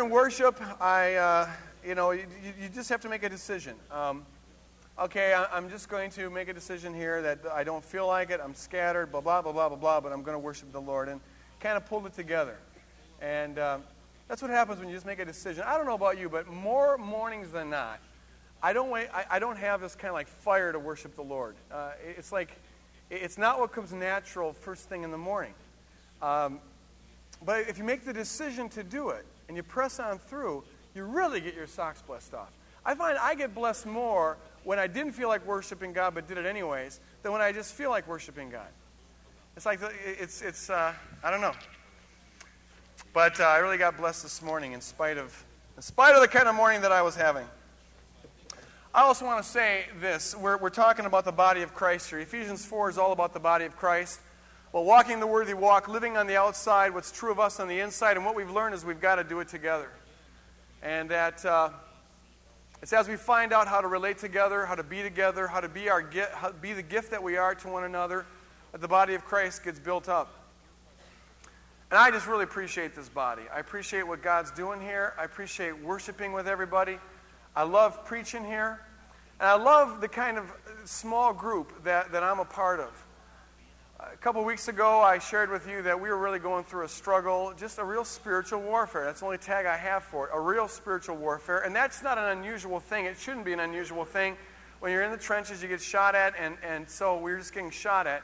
[0.00, 1.48] during worship, I, uh,
[1.86, 2.24] you know, you,
[2.58, 3.74] you just have to make a decision.
[3.90, 4.24] Um,
[4.98, 8.30] okay, I, I'm just going to make a decision here that I don't feel like
[8.30, 8.40] it.
[8.42, 11.10] I'm scattered, blah, blah, blah, blah, blah, blah, but I'm going to worship the Lord.
[11.10, 11.20] And
[11.60, 12.56] kind of pulled it together.
[13.20, 13.82] And um,
[14.26, 15.64] that's what happens when you just make a decision.
[15.66, 18.00] I don't know about you, but more mornings than not,
[18.62, 21.24] I don't, wait, I, I don't have this kind of like fire to worship the
[21.24, 21.56] Lord.
[21.70, 22.56] Uh, it's like,
[23.10, 25.52] it's not what comes natural first thing in the morning.
[26.22, 26.58] Um,
[27.44, 30.62] but if you make the decision to do it and you press on through,
[30.94, 32.52] you really get your socks blessed off.
[32.86, 36.38] I find I get blessed more when I didn't feel like worshiping God but did
[36.38, 38.68] it anyways than when I just feel like worshiping God.
[39.56, 40.92] It's like, it's, it's uh,
[41.24, 41.54] I don't know.
[43.12, 46.28] But uh, I really got blessed this morning in spite of, in spite of the
[46.28, 47.46] kind of morning that I was having.
[48.94, 50.36] I also want to say this.
[50.36, 52.20] We're, we're talking about the body of Christ here.
[52.20, 54.20] Ephesians 4 is all about the body of Christ.
[54.72, 57.80] Well, walking the worthy walk, living on the outside, what's true of us on the
[57.80, 59.90] inside, and what we've learned is we've got to do it together.
[60.80, 61.70] And that uh,
[62.80, 65.68] it's as we find out how to relate together, how to be together, how to
[65.68, 68.26] be, our, how, be the gift that we are to one another,
[68.70, 70.32] that the body of Christ gets built up.
[71.90, 73.42] And I just really appreciate this body.
[73.52, 75.14] I appreciate what God's doing here.
[75.18, 76.98] I appreciate worshiping with everybody.
[77.56, 78.78] I love preaching here.
[79.40, 80.52] And I love the kind of
[80.84, 82.92] small group that, that I'm a part of.
[84.02, 86.88] A couple weeks ago, I shared with you that we were really going through a
[86.88, 89.04] struggle, just a real spiritual warfare.
[89.04, 91.58] That's the only tag I have for it a real spiritual warfare.
[91.60, 93.04] And that's not an unusual thing.
[93.04, 94.38] It shouldn't be an unusual thing.
[94.78, 97.52] When you're in the trenches, you get shot at, and, and so we were just
[97.52, 98.22] getting shot at.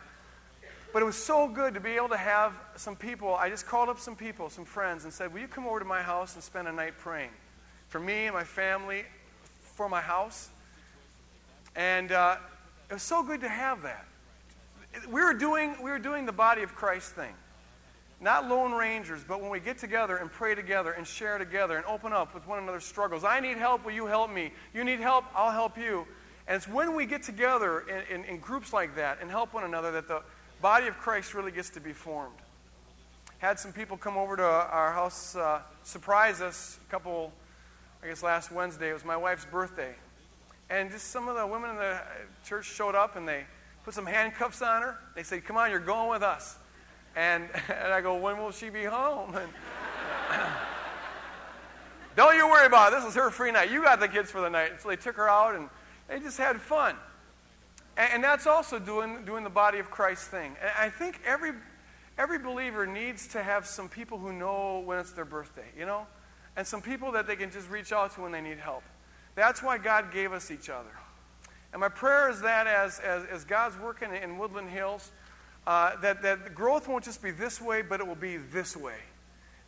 [0.95, 3.35] But it was so good to be able to have some people.
[3.35, 5.85] I just called up some people, some friends, and said, Will you come over to
[5.85, 7.31] my house and spend a night praying?
[7.89, 9.05] For me and my family,
[9.75, 10.49] for my house.
[11.75, 12.37] And uh,
[12.89, 14.07] it was so good to have that.
[15.09, 17.35] We were, doing, we were doing the body of Christ thing.
[18.21, 21.85] Not lone rangers, but when we get together and pray together and share together and
[21.85, 23.25] open up with one another's struggles.
[23.25, 24.53] I need help, will you help me?
[24.73, 26.07] You need help, I'll help you.
[26.49, 29.65] And it's when we get together in, in, in groups like that and help one
[29.65, 30.23] another that the
[30.63, 32.37] body of Christ really gets to be formed.
[33.39, 37.33] Had some people come over to our house, uh, surprise us a couple,
[38.03, 38.91] I guess last Wednesday.
[38.91, 39.95] It was my wife's birthday.
[40.71, 42.01] And just some of the women in the
[42.47, 43.45] church showed up and they
[43.87, 44.99] put some handcuffs on her.
[45.15, 46.59] They said, Come on, you're going with us.
[47.15, 49.35] And, and I go, When will she be home?
[49.35, 49.49] And,
[52.17, 52.97] Don't you worry about it.
[52.97, 53.71] This is her free night.
[53.71, 54.81] You got the kids for the night.
[54.83, 55.69] So they took her out and
[56.09, 56.97] they just had fun.
[57.97, 60.57] And, and that's also doing, doing the body of Christ thing.
[60.61, 61.53] And I think every,
[62.19, 66.07] every believer needs to have some people who know when it's their birthday, you know?
[66.57, 68.83] And some people that they can just reach out to when they need help.
[69.37, 70.91] That's why God gave us each other.
[71.73, 75.13] And my prayer is that as, as, as God's working in Woodland Hills,
[75.67, 78.99] uh, that, that growth won't just be this way, but it will be this way.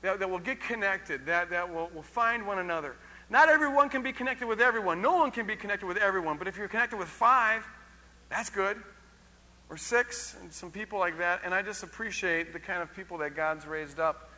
[0.02, 2.94] That, that we'll get connected, that, that we'll, we'll find one another.
[3.30, 5.02] Not everyone can be connected with everyone.
[5.02, 6.38] No one can be connected with everyone.
[6.38, 7.66] But if you're connected with five,
[8.30, 8.80] that's good.
[9.68, 11.42] Or six, and some people like that.
[11.44, 14.30] And I just appreciate the kind of people that God's raised up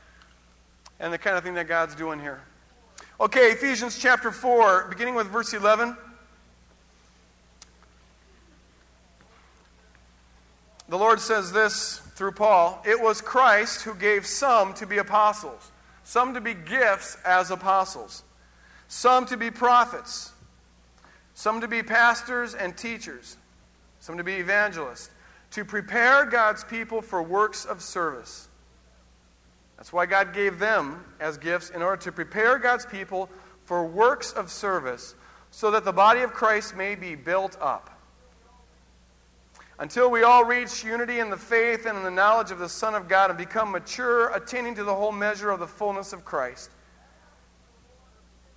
[0.99, 2.41] and the kind of thing that God's doing here.
[3.21, 5.97] Okay, Ephesians chapter 4, beginning with verse 11.
[10.91, 15.73] The Lord says this through Paul It was Christ who gave some to be apostles,
[16.05, 18.23] some to be gifts as apostles,
[18.89, 20.33] some to be prophets,
[21.33, 23.39] some to be pastors and teachers
[24.01, 25.11] some to be evangelists,
[25.53, 28.49] to prepare God's people for works of service.
[29.77, 33.31] That's why God gave them as gifts in order to prepare God's people
[33.65, 35.15] for works of service
[35.51, 38.00] so that the body of Christ may be built up.
[39.81, 42.95] Until we all reach unity in the faith and in the knowledge of the Son
[42.95, 46.71] of God and become mature, attaining to the whole measure of the fullness of Christ.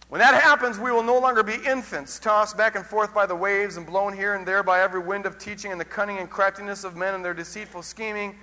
[0.10, 3.36] When that happens, we will no longer be infants, tossed back and forth by the
[3.36, 6.30] waves and blown here and there by every wind of teaching and the cunning and
[6.30, 8.36] craftiness of men and their deceitful scheming.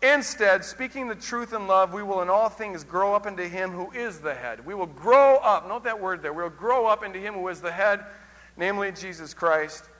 [0.00, 3.72] Instead, speaking the truth in love, we will in all things grow up into Him
[3.72, 4.64] who is the head.
[4.64, 7.60] We will grow up, note that word there, we'll grow up into Him who is
[7.60, 8.04] the head,
[8.56, 9.90] namely Jesus Christ.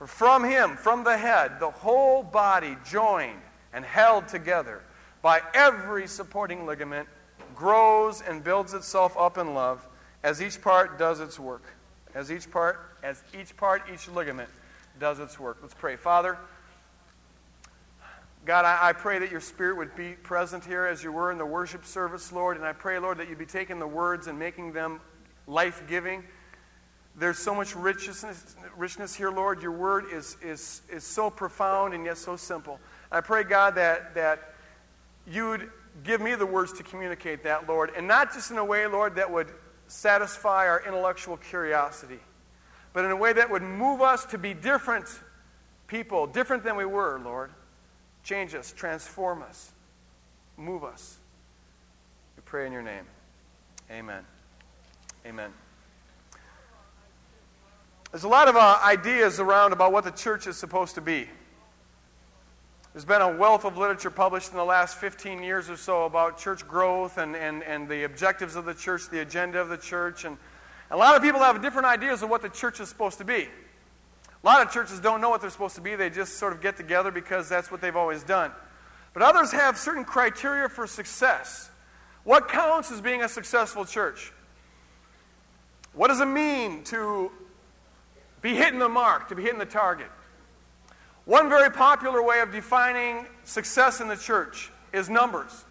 [0.00, 3.42] For from Him, from the head, the whole body joined
[3.74, 4.82] and held together
[5.20, 7.06] by every supporting ligament
[7.54, 9.86] grows and builds itself up in love
[10.22, 11.64] as each part does its work.
[12.14, 14.48] As each part, as each part, each ligament
[14.98, 15.58] does its work.
[15.60, 15.96] Let's pray.
[15.96, 16.38] Father,
[18.46, 21.36] God, I, I, pray that your Spirit would be present here as you were in
[21.36, 22.56] the worship service, Lord.
[22.56, 24.98] And I pray, Lord, that you'd be taking the words and making them
[25.46, 26.24] life giving.
[27.16, 29.62] There's so much richness, richness here, Lord.
[29.62, 32.78] Your word is, is, is so profound and yet so simple.
[33.10, 34.54] I pray, God, that, that
[35.26, 35.70] you'd
[36.04, 39.16] give me the words to communicate that, Lord, and not just in a way, Lord,
[39.16, 39.48] that would
[39.88, 42.20] satisfy our intellectual curiosity,
[42.92, 45.06] but in a way that would move us to be different
[45.86, 47.50] people, different than we were, Lord.
[48.22, 49.72] Change us, transform us,
[50.56, 51.18] move us.
[52.36, 53.04] We pray in your name.
[53.90, 54.24] Amen.
[55.26, 55.50] Amen.
[58.12, 61.28] There's a lot of uh, ideas around about what the church is supposed to be.
[62.92, 66.36] There's been a wealth of literature published in the last 15 years or so about
[66.36, 70.24] church growth and, and, and the objectives of the church, the agenda of the church.
[70.24, 70.36] And
[70.90, 73.46] a lot of people have different ideas of what the church is supposed to be.
[74.42, 76.60] A lot of churches don't know what they're supposed to be, they just sort of
[76.60, 78.50] get together because that's what they've always done.
[79.12, 81.70] But others have certain criteria for success.
[82.24, 84.32] What counts as being a successful church?
[85.92, 87.30] What does it mean to
[88.42, 90.08] be hitting the mark, to be hitting the target?
[91.24, 95.64] One very popular way of defining success in the church is numbers.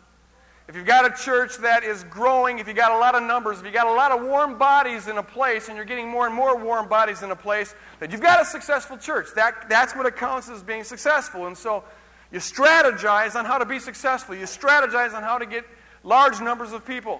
[0.70, 3.58] If you've got a church that is growing, if you've got a lot of numbers,
[3.58, 6.28] if you've got a lot of warm bodies in a place and you're getting more
[6.28, 9.30] and more warm bodies in a place, that you've got a successful church.
[9.34, 11.48] That, that's what it counts as being successful.
[11.48, 11.84] And so
[12.32, 14.36] you strategize on how to be successful.
[14.36, 15.66] You strategize on how to get
[16.04, 17.20] large numbers of people.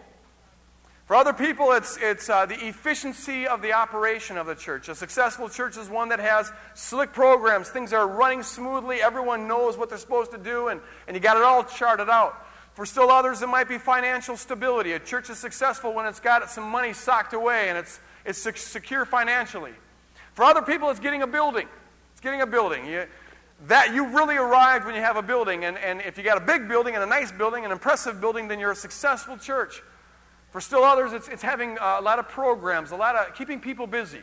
[1.10, 4.90] For other people, it's, it's uh, the efficiency of the operation of the church.
[4.90, 7.70] A successful church is one that has slick programs.
[7.70, 9.02] Things are running smoothly.
[9.02, 12.46] Everyone knows what they're supposed to do, and, and you got it all charted out.
[12.76, 14.92] For still others, it might be financial stability.
[14.92, 19.04] A church is successful when it's got some money socked away and it's, it's secure
[19.04, 19.74] financially.
[20.36, 21.68] For other people, it's getting a building.
[22.12, 22.86] It's getting a building.
[22.86, 23.08] You,
[23.66, 25.66] that you really arrived when you have a building.
[25.66, 28.48] And, and if you got a big building and a nice building, an impressive building,
[28.48, 29.82] then you're a successful church.
[30.52, 33.86] For still others, it's, it's having a lot of programs, a lot of keeping people
[33.86, 34.22] busy.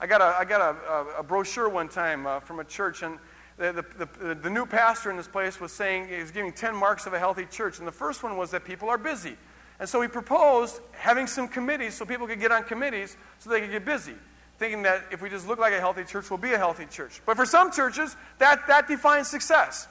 [0.00, 3.18] I got a, I got a, a brochure one time uh, from a church, and
[3.56, 6.74] the, the, the, the, new pastor in this place was saying he was giving 10
[6.74, 7.78] marks of a healthy church.
[7.78, 9.36] And the first one was that people are busy.
[9.78, 13.60] And so he proposed having some committees so people could get on committees so they
[13.60, 14.14] could get busy,
[14.58, 17.20] thinking that if we just look like a healthy church, we'll be a healthy church.
[17.26, 19.86] But for some churches, that, that defines success.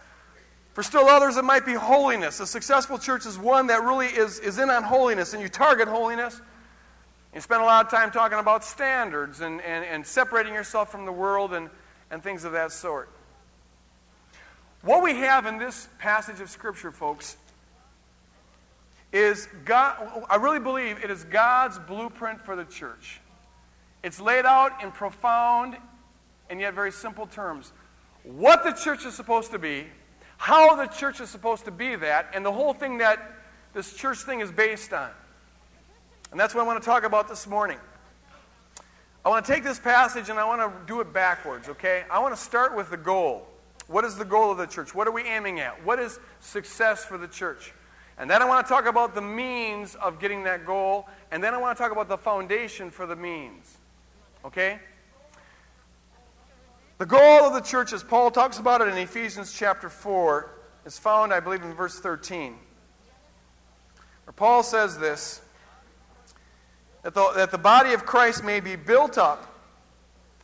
[0.74, 2.40] For still others, it might be holiness.
[2.40, 5.88] A successful church is one that really is, is in on holiness, and you target
[5.88, 6.40] holiness.
[7.34, 11.06] You spend a lot of time talking about standards and, and, and separating yourself from
[11.06, 11.70] the world and,
[12.10, 13.10] and things of that sort.
[14.82, 17.38] What we have in this passage of Scripture, folks,
[19.14, 23.20] is God, I really believe it is God's blueprint for the church.
[24.04, 25.78] It's laid out in profound
[26.50, 27.72] and yet very simple terms.
[28.24, 29.88] What the church is supposed to be,
[30.42, 33.20] how the church is supposed to be that, and the whole thing that
[33.76, 35.12] this church thing is based on.
[36.32, 37.78] And that's what I want to talk about this morning.
[39.24, 42.06] I want to take this passage and I want to do it backwards, okay?
[42.10, 43.48] I want to start with the goal.
[43.86, 44.96] What is the goal of the church?
[44.96, 45.86] What are we aiming at?
[45.86, 47.72] What is success for the church?
[48.18, 51.08] And then I want to talk about the means of getting that goal.
[51.30, 53.78] And then I want to talk about the foundation for the means.
[54.44, 54.80] Okay?
[57.02, 60.52] The goal of the church, as Paul talks about it in Ephesians chapter 4,
[60.86, 62.56] is found, I believe, in verse 13.
[64.26, 65.42] Where Paul says this
[67.02, 69.52] that the, that the body of Christ may be built up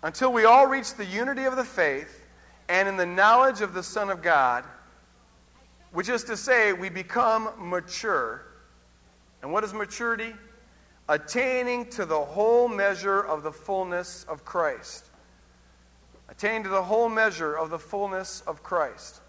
[0.02, 2.26] until we all reach the unity of the faith
[2.68, 4.64] and in the knowledge of the Son of God,
[5.92, 8.48] which is to say, we become mature.
[9.44, 10.34] And what is maturity?
[11.08, 15.12] Attaining to the whole measure of the fullness of Christ
[16.30, 19.22] attain to the whole measure of the fullness of Christ.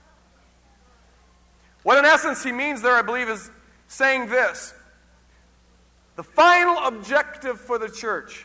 [1.83, 3.51] What, in essence, he means there, I believe, is
[3.87, 4.75] saying this
[6.17, 8.45] the final objective for the church,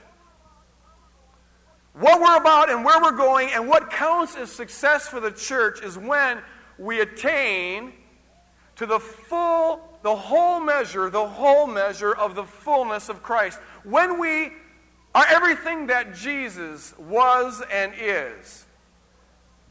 [1.93, 5.81] what we're about and where we're going, and what counts as success for the church
[5.81, 6.39] is when
[6.77, 7.93] we attain
[8.75, 13.59] to the full, the whole measure, the whole measure of the fullness of Christ.
[13.83, 14.51] When we
[15.15, 18.65] everything that Jesus was and is.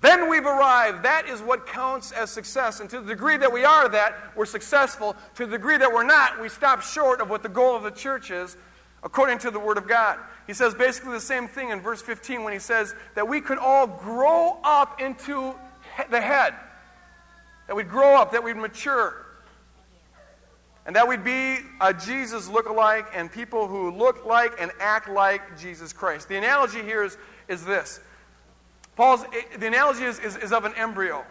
[0.02, 1.04] Then we've arrived.
[1.04, 2.80] That is what counts as success.
[2.80, 5.16] And to the degree that we are that, we're successful.
[5.36, 7.90] To the degree that we're not, we stop short of what the goal of the
[7.92, 8.56] church is,
[9.04, 10.18] according to the Word of God.
[10.48, 13.58] He says basically the same thing in verse 15 when he says that we could
[13.58, 15.54] all grow up into
[16.10, 16.54] the head,
[17.68, 19.21] that we'd grow up, that we'd mature.
[20.84, 25.58] And that we'd be a Jesus look-alike and people who look like and act like
[25.58, 26.28] Jesus Christ.
[26.28, 27.16] The analogy here is,
[27.48, 28.00] is this.
[28.96, 29.24] Paul's,
[29.58, 31.24] the analogy is, is, is of an embryo.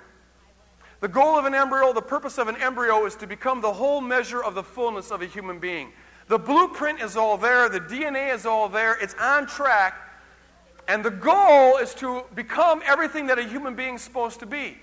[1.01, 4.01] The goal of an embryo, the purpose of an embryo is to become the whole
[4.01, 5.91] measure of the fullness of a human being.
[6.27, 9.95] The blueprint is all there, the DNA is all there, it's on track,
[10.87, 14.77] and the goal is to become everything that a human being is supposed to be.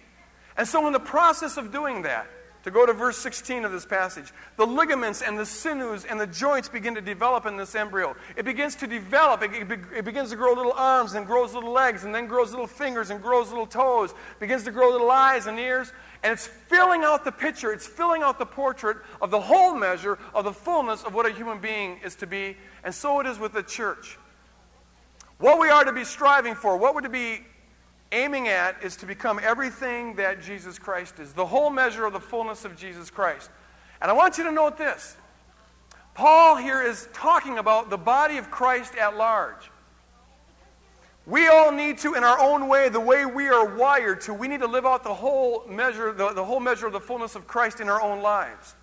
[0.57, 2.27] And so, in the process of doing that,
[2.65, 4.33] to go to verse 16 of this passage.
[4.57, 8.17] The ligaments and the sinews and the joints begin to develop in this embryo.
[8.37, 9.43] It begins to develop.
[9.43, 12.51] It, it, it, begins to grow little arms and grows little legs and then grows
[12.51, 14.13] little fingers and grows little toes.
[14.41, 15.93] Begins to grow little eyes and ears.
[16.23, 17.73] And it's filling out the picture.
[17.73, 21.33] It's filling out the portrait of the whole measure of the fullness of what a
[21.33, 22.57] human being is to be.
[22.83, 24.19] And so it is with the church.
[25.39, 27.47] What we are to be striving for, what we're to be
[28.13, 32.21] aiming at is to become everything that Jesus Christ is, the whole measure of the
[32.21, 33.51] fullness of Jesus Christ.
[34.01, 35.17] And I want you to note this
[36.15, 39.71] Paul here is talking about the body of Christ at large.
[41.27, 44.49] We all need to, in our own way, the way we are wired to, we
[44.49, 47.47] need to live out the whole measure, the, the whole measure of the fullness of
[47.47, 48.75] Christ in our own lives.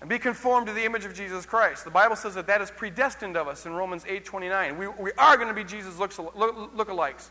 [0.00, 1.84] And be conformed to the image of Jesus Christ.
[1.84, 4.78] The Bible says that that is predestined of us in Romans 8 29.
[4.78, 6.34] We, we are going to be Jesus looks, look,
[6.76, 7.30] lookalikes.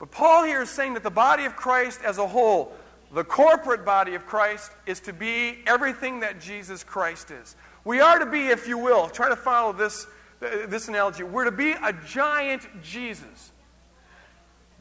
[0.00, 2.72] But Paul here is saying that the body of Christ as a whole,
[3.12, 7.54] the corporate body of Christ, is to be everything that Jesus Christ is.
[7.84, 10.06] We are to be, if you will, try to follow this,
[10.40, 13.52] this analogy, we're to be a giant Jesus.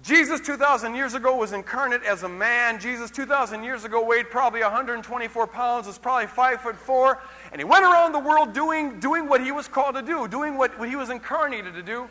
[0.02, 2.80] Jesus 2,000 years ago was incarnate as a man.
[2.80, 7.22] Jesus 2,000 years ago weighed probably 124 pounds, was probably 5 foot 4,
[7.52, 10.58] and he went around the world doing, doing what he was called to do, doing
[10.58, 12.08] what, what he was incarnated to do.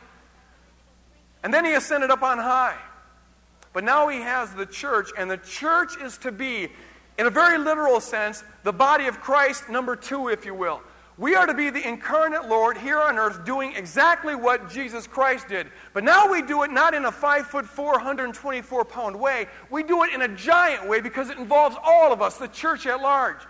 [1.43, 2.77] And then he ascended up on high.
[3.73, 6.69] But now he has the church, and the church is to be,
[7.19, 10.81] in a very literal sense, the body of Christ, number two, if you will.
[11.19, 15.49] We are to be the incarnate Lord here on earth doing exactly what Jesus Christ
[15.49, 15.67] did.
[15.93, 19.49] But now we do it not in a 5 foot 424 pound way.
[19.69, 22.87] We do it in a giant way because it involves all of us, the church
[22.87, 23.41] at large.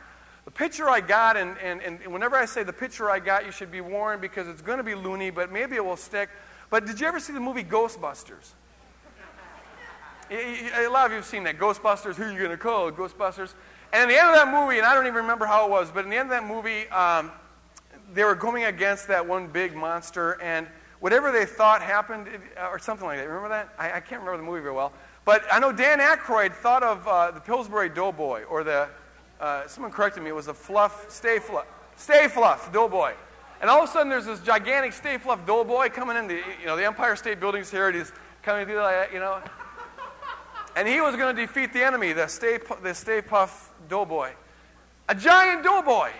[0.46, 3.52] The picture I got, and, and, and whenever I say the picture I got, you
[3.52, 6.30] should be warned because it's going to be loony, but maybe it will stick.
[6.70, 8.54] But did you ever see the movie Ghostbusters?
[10.30, 11.58] A lot of you have seen that.
[11.58, 12.90] Ghostbusters, who are you going to call?
[12.92, 13.54] Ghostbusters.
[13.92, 15.90] And in the end of that movie, and I don't even remember how it was,
[15.90, 17.32] but in the end of that movie, um,
[18.12, 20.66] they were going against that one big monster, and
[21.00, 22.28] whatever they thought happened,
[22.70, 23.26] or something like that.
[23.26, 23.72] Remember that?
[23.78, 24.92] I, I can't remember the movie very well.
[25.24, 28.88] But I know Dan Aykroyd thought of uh, the Pillsbury Doughboy, or the,
[29.40, 31.66] uh, someone corrected me, it was the Fluff, Stay Fluff,
[31.96, 33.14] Stay Fluff Doughboy.
[33.60, 36.28] And all of a sudden, there's this gigantic Stay Fluff Doughboy coming in.
[36.28, 37.88] The, you know, the Empire State Building's here.
[37.88, 39.42] And he's coming through like that, you know.
[40.78, 44.30] And he was going to defeat the enemy, the Stay, the Stay Puff Doughboy.
[45.08, 46.12] A giant doughboy.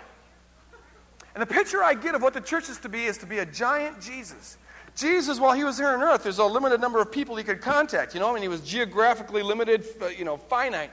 [1.33, 3.39] And the picture I get of what the church is to be is to be
[3.39, 4.59] a giant Jesus.
[4.97, 7.61] Jesus, while he was here on earth, there's a limited number of people he could
[7.61, 8.15] contact.
[8.15, 9.87] You know, I mean, he was geographically limited,
[10.19, 10.91] you know, finite.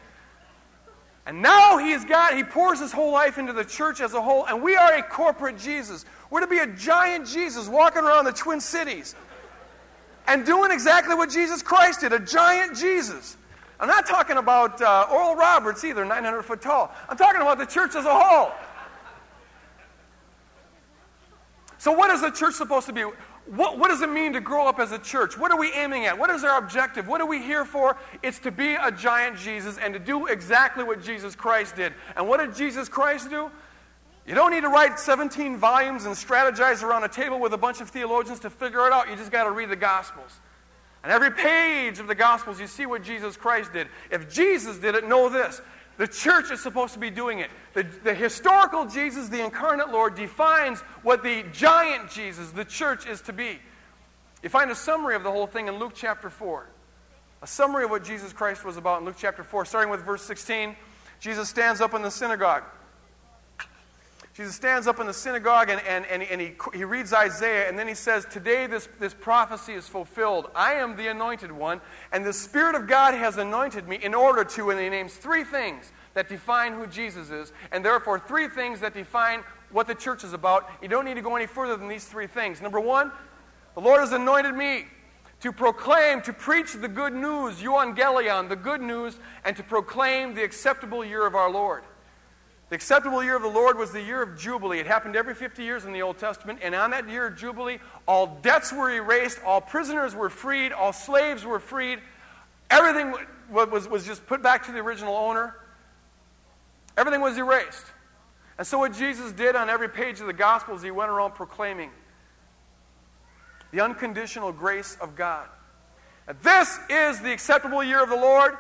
[1.26, 4.46] And now he's got, he pours his whole life into the church as a whole,
[4.46, 6.06] and we are a corporate Jesus.
[6.30, 9.16] We're to be a giant Jesus walking around the Twin Cities
[10.28, 13.38] and doing exactly what Jesus Christ did, a giant Jesus.
[13.80, 16.94] I'm not talking about uh, Oral Roberts either, 900 foot tall.
[17.10, 18.52] I'm talking about the church as a whole.
[21.78, 23.02] So, what is the church supposed to be?
[23.02, 25.38] What, what, does it mean to grow up as a church?
[25.38, 26.18] What are we aiming at?
[26.18, 27.08] What is our objective?
[27.08, 27.96] What are we here for?
[28.24, 31.94] It's to be a giant Jesus and to do exactly what Jesus Christ did.
[32.16, 33.52] And what did Jesus Christ do?
[34.26, 37.82] You don't need to write 17 volumes and strategize around a table with a bunch
[37.82, 39.08] of theologians to figure it out.
[39.08, 40.40] You just got to read the Gospels.
[41.06, 43.88] On every page of the Gospels, you see what Jesus Christ did.
[44.10, 45.62] If Jesus did it, know this.
[45.98, 47.52] The church is supposed to be doing it.
[47.76, 53.22] The, the historical Jesus, the incarnate Lord, defines what the giant Jesus, the church, is
[53.22, 53.60] to be.
[54.42, 56.66] You find a summary of the whole thing in Luke chapter 4.
[57.44, 60.24] A summary of what Jesus Christ was about in Luke chapter 4, starting with verse
[60.24, 60.76] 16.
[61.20, 62.64] Jesus stands up in the synagogue.
[64.36, 67.80] Jesus stands up in the synagogue and, and, and, and he, he reads Isaiah, and
[67.80, 70.52] then he says, Today this, this prophecy is fulfilled.
[70.54, 71.80] I am the anointed one,
[72.12, 75.46] and the Spirit of God has anointed me in order to, and he names three
[75.46, 80.26] things that define who Jesus is, and therefore three things that define what the church
[80.26, 80.70] is about.
[80.82, 82.62] You don't need to go any further than these three things.
[82.62, 83.14] Number one,
[83.74, 84.88] the Lord has anointed me
[85.40, 90.44] to proclaim, to preach the good news, euangelion, the good news, and to proclaim the
[90.44, 91.84] acceptable year of our Lord.
[92.70, 94.80] The acceptable year of the Lord was the year of Jubilee.
[94.80, 96.60] It happened every 50 years in the Old Testament.
[96.64, 100.92] And on that year of Jubilee, all debts were erased, all prisoners were freed, all
[100.92, 102.00] slaves were freed.
[102.72, 103.14] Everything
[103.52, 105.56] was, was just put back to the original owner.
[106.98, 107.86] Everything was erased.
[108.58, 111.92] And so, what Jesus did on every page of the Gospels, he went around proclaiming
[113.72, 115.48] the unconditional grace of God.
[116.28, 118.58] And this is the acceptable year of the Lord.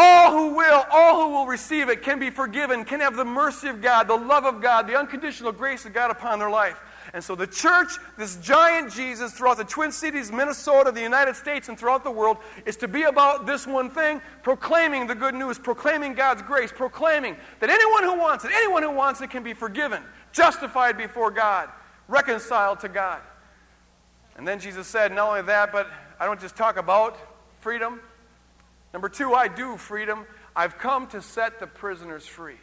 [0.00, 3.66] All who will, all who will receive it can be forgiven, can have the mercy
[3.66, 6.78] of God, the love of God, the unconditional grace of God upon their life.
[7.14, 11.68] And so the church, this giant Jesus throughout the Twin Cities, Minnesota, the United States,
[11.68, 15.58] and throughout the world, is to be about this one thing proclaiming the good news,
[15.58, 19.52] proclaiming God's grace, proclaiming that anyone who wants it, anyone who wants it can be
[19.52, 21.70] forgiven, justified before God,
[22.06, 23.20] reconciled to God.
[24.36, 25.88] And then Jesus said, not only that, but
[26.20, 27.18] I don't just talk about
[27.58, 28.00] freedom.
[28.92, 30.24] Number two, I do freedom.
[30.56, 32.56] I've come to set the prisoners free.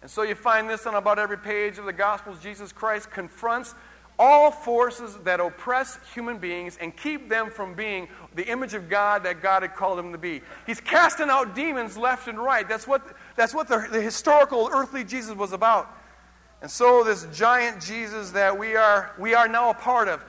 [0.00, 2.38] And so you find this on about every page of the Gospels.
[2.40, 3.74] Jesus Christ confronts
[4.18, 9.22] all forces that oppress human beings and keep them from being the image of God
[9.22, 10.40] that God had called them to be.
[10.66, 12.68] He's casting out demons left and right.
[12.68, 13.06] That's what,
[13.36, 15.94] that's what the, the historical earthly Jesus was about.
[16.60, 20.24] And so, this giant Jesus that we are, we are now a part of,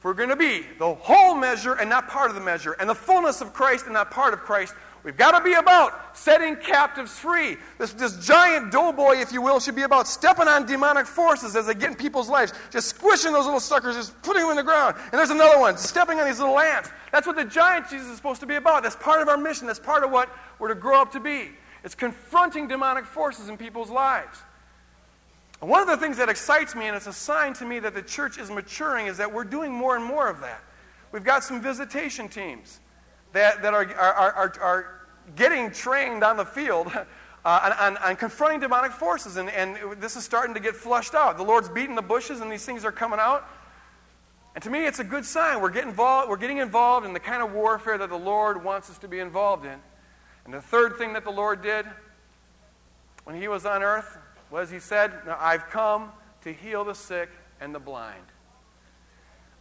[0.00, 2.88] if we're going to be the whole measure and not part of the measure, and
[2.88, 6.56] the fullness of Christ and not part of Christ, We've got to be about setting
[6.56, 7.56] captives free.
[7.78, 11.66] This, this giant doughboy, if you will, should be about stepping on demonic forces as
[11.66, 14.62] they get in people's lives, just squishing those little suckers, just putting them in the
[14.62, 14.96] ground.
[15.04, 16.90] And there's another one, stepping on these little ants.
[17.12, 18.82] That's what the giant Jesus is supposed to be about.
[18.82, 19.66] That's part of our mission.
[19.66, 20.28] That's part of what
[20.58, 21.48] we're to grow up to be.
[21.82, 24.38] It's confronting demonic forces in people's lives.
[25.60, 27.94] And one of the things that excites me, and it's a sign to me that
[27.94, 30.62] the church is maturing, is that we're doing more and more of that.
[31.12, 32.80] We've got some visitation teams
[33.32, 35.00] that, that are, are, are, are
[35.36, 37.04] getting trained on the field uh,
[37.44, 39.36] on, on, on, confronting demonic forces.
[39.36, 41.36] And, and this is starting to get flushed out.
[41.36, 43.46] The Lord's beating the bushes, and these things are coming out.
[44.54, 45.60] And to me, it's a good sign.
[45.60, 48.90] We're getting, involved, we're getting involved in the kind of warfare that the Lord wants
[48.90, 49.78] us to be involved in.
[50.44, 51.86] And the third thing that the Lord did
[53.24, 54.18] when he was on earth
[54.50, 56.10] was he said, now I've come
[56.42, 57.30] to heal the sick
[57.60, 58.24] and the blind.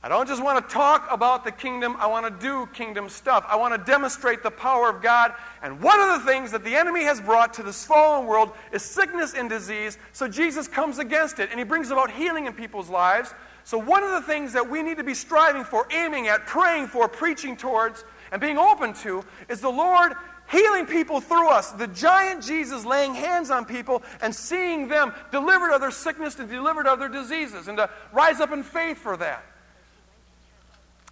[0.01, 3.45] I don't just want to talk about the kingdom, I want to do kingdom stuff.
[3.49, 5.33] I want to demonstrate the power of God.
[5.61, 8.81] And one of the things that the enemy has brought to this fallen world is
[8.81, 9.97] sickness and disease.
[10.13, 13.33] So Jesus comes against it and he brings about healing in people's lives.
[13.65, 16.87] So, one of the things that we need to be striving for, aiming at, praying
[16.87, 20.13] for, preaching towards, and being open to is the Lord
[20.49, 21.71] healing people through us.
[21.71, 26.49] The giant Jesus laying hands on people and seeing them delivered of their sickness and
[26.49, 29.43] delivered of their diseases, and to rise up in faith for that.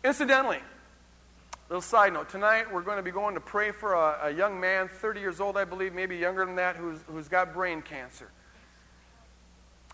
[0.04, 0.60] Incidentally,
[1.70, 4.58] little side note tonight we're going to be going to pray for a, a, young
[4.58, 8.30] man 30 years old i believe maybe younger than that who's, who's got brain cancer.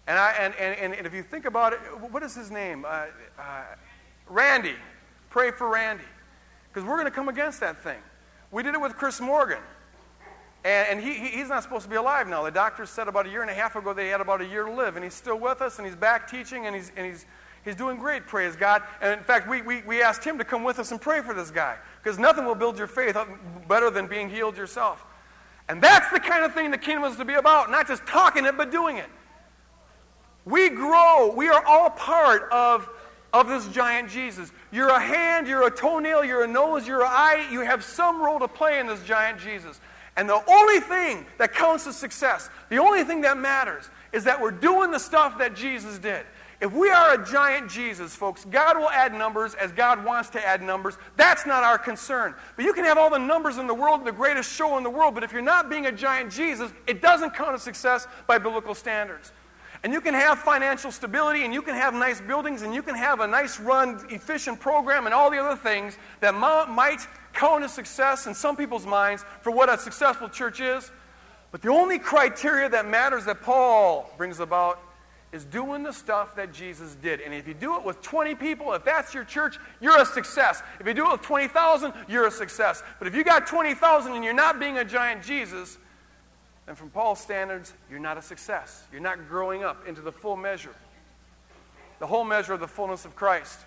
[0.06, 1.80] And, I, and, and, and if you think about it
[2.12, 2.86] what is his name?
[2.86, 3.06] Uh,
[3.40, 3.64] uh,
[4.28, 4.76] randy.
[5.30, 6.04] Pray for randy.
[6.68, 8.02] Because we're going to come against that thing
[8.54, 9.60] we did it with chris morgan
[10.64, 13.30] and, and he, he's not supposed to be alive now the doctors said about a
[13.30, 15.38] year and a half ago they had about a year to live and he's still
[15.38, 17.26] with us and he's back teaching and he's, and he's
[17.64, 18.84] He's doing great, praise God.
[19.02, 21.34] And in fact, we, we, we asked him to come with us and pray for
[21.34, 23.18] this guy because nothing will build your faith
[23.68, 25.06] better than being healed yourself.
[25.70, 28.44] And that's the kind of thing the kingdom is to be about, not just talking
[28.46, 29.10] it, but doing it.
[30.44, 31.34] We grow.
[31.34, 32.90] We are all part of,
[33.34, 34.52] of this giant Jesus.
[34.72, 37.48] You're a hand, you're a toenail, you're a nose, you're an eye.
[37.52, 39.82] You have some role to play in this giant Jesus.
[40.16, 44.40] And the only thing that counts as success, the only thing that matters, is that
[44.40, 46.26] we're doing the stuff that Jesus did.
[46.62, 50.48] If we are a giant Jesus, folks, God will add numbers as God wants to
[50.48, 50.98] add numbers.
[51.18, 52.36] That's not our concern.
[52.56, 54.90] But you can have all the numbers in the world, the greatest show in the
[54.90, 58.38] world, but if you're not being a giant Jesus, it doesn't count as success by
[58.38, 59.34] biblical standards.
[59.84, 62.96] And you can have financial stability, and you can have nice buildings, and you can
[62.96, 67.74] have a nice run, efficient program, and all the other things that might count as
[67.74, 70.90] success in some people's minds for what a successful church is.
[71.52, 74.80] But the only criteria that matters that Paul brings about
[75.34, 77.20] is doing the stuff that Jesus did.
[77.20, 80.62] And if you do it with 20 people, if that's your church, you're a success.
[80.80, 82.84] If you do it with 20,000, you're a success.
[83.00, 85.78] But if you got 20,000 and you're not being a giant Jesus,
[86.66, 88.84] then from Paul's standards, you're not a success.
[88.92, 90.74] You're not growing up into the full measure,
[92.00, 93.60] the whole measure of the fullness of Christ.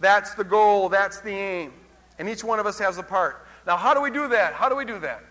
[0.00, 1.72] That's the goal, that's the aim.
[2.18, 3.46] And each one of us has a part.
[3.66, 4.54] Now, how do we do that?
[4.54, 5.22] How do we do that?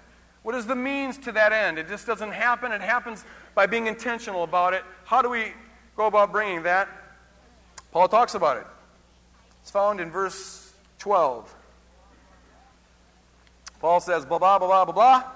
[0.44, 1.78] What is the means to that end?
[1.78, 2.72] It just doesn't happen.
[2.72, 3.24] It happens
[3.56, 4.84] by being intentional about it.
[5.06, 5.54] How do we
[5.96, 6.90] go about bringing that?
[7.92, 8.68] Paul talks about it.
[9.62, 11.54] It's found in verse 12.
[13.80, 15.32] Paul says, blah, blah, blah, blah, blah, blah.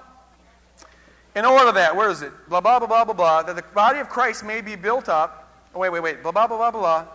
[1.38, 2.32] In order that, where is it?
[2.48, 5.54] Blah, blah, blah, blah, blah, blah, that the body of Christ may be built up.
[5.72, 6.20] Oh, wait, wait, wait.
[6.20, 7.06] Blah, blah, blah, blah, blah.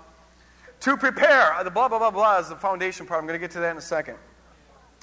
[0.79, 1.62] To prepare.
[1.62, 3.19] The blah, blah, blah, blah is the foundation part.
[3.19, 4.15] I'm going to get to that in a second.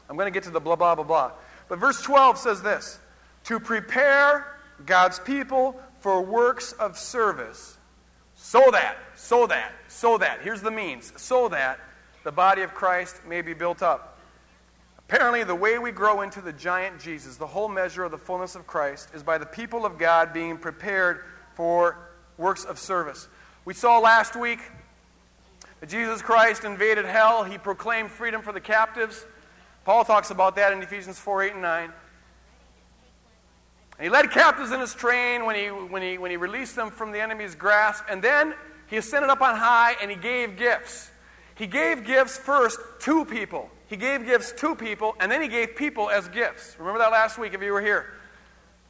[0.09, 1.33] I'm going to get to the blah, blah, blah, blah.
[1.69, 2.99] But verse 12 says this
[3.45, 4.57] To prepare
[4.87, 7.77] God's people for works of service
[8.37, 11.79] so that, so that, so that, here's the means, so that
[12.25, 14.19] the body of Christ may be built up.
[15.13, 18.55] Apparently, the way we grow into the giant Jesus, the whole measure of the fullness
[18.55, 21.99] of Christ, is by the people of God being prepared for
[22.39, 23.27] works of service.
[23.65, 24.61] We saw last week
[25.81, 27.43] that Jesus Christ invaded hell.
[27.43, 29.27] He proclaimed freedom for the captives.
[29.85, 31.85] Paul talks about that in Ephesians 4 8 and 9.
[31.85, 31.93] And
[34.05, 37.11] he led captives in his train when he, when, he, when he released them from
[37.11, 38.05] the enemy's grasp.
[38.09, 38.55] And then
[38.87, 41.11] he ascended up on high and he gave gifts.
[41.57, 43.71] He gave gifts first to people.
[43.91, 46.77] He gave gifts to people, and then he gave people as gifts.
[46.79, 48.07] Remember that last week if you were here.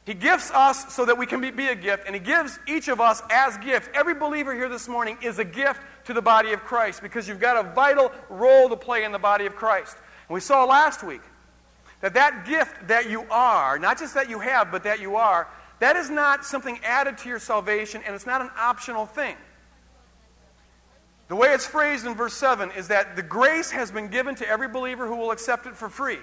[0.05, 2.87] He gifts us so that we can be, be, a gift, and He gives each
[2.87, 3.89] of us as gifts.
[3.95, 7.39] Every believer here this morning is a gift to the body of Christ because you've
[7.39, 9.97] got a vital role to play in the body of Christ.
[10.27, 11.21] And we saw last week
[12.01, 15.47] that that gift that you are, not just that you have, but that you are,
[15.79, 19.35] that is not something added to your salvation, and it's not an optional thing.
[21.31, 24.45] The way it's phrased in verse 7 is that the grace has been given to
[24.49, 26.17] every believer who will accept it for free.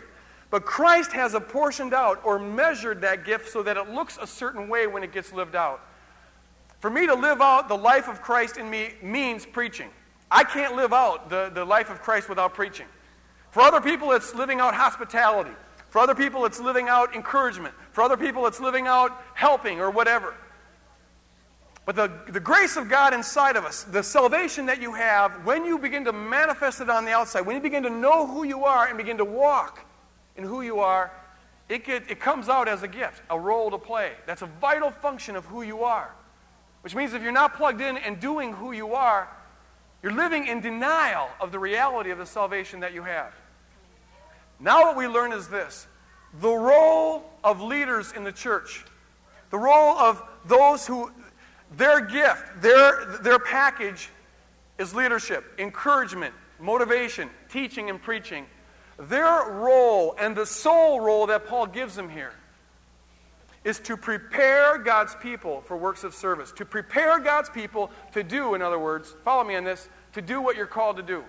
[0.50, 4.68] But Christ has apportioned out or measured that gift so that it looks a certain
[4.68, 5.80] way when it gets lived out.
[6.80, 9.88] For me to live out the life of Christ in me means preaching.
[10.30, 12.86] I can't live out the, the life of Christ without preaching.
[13.50, 15.56] For other people, it's living out hospitality.
[15.88, 17.74] For other people, it's living out encouragement.
[17.92, 20.34] For other people, it's living out helping or whatever.
[21.88, 25.64] But the, the grace of God inside of us, the salvation that you have, when
[25.64, 28.66] you begin to manifest it on the outside, when you begin to know who you
[28.66, 29.86] are and begin to walk
[30.36, 31.10] in who you are,
[31.70, 34.12] it, get, it comes out as a gift, a role to play.
[34.26, 36.14] That's a vital function of who you are.
[36.82, 39.26] Which means if you're not plugged in and doing who you are,
[40.02, 43.32] you're living in denial of the reality of the salvation that you have.
[44.60, 45.86] Now, what we learn is this
[46.38, 48.84] the role of leaders in the church,
[49.48, 51.10] the role of those who,
[51.76, 54.10] their gift, their, their package
[54.78, 58.46] is leadership, encouragement, motivation, teaching, and preaching.
[58.98, 62.32] Their role and the sole role that Paul gives them here
[63.64, 66.52] is to prepare God's people for works of service.
[66.52, 70.40] To prepare God's people to do, in other words, follow me on this, to do
[70.40, 71.22] what you're called to do.